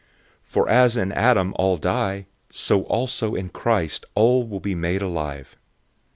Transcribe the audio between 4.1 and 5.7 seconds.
all will be made alive.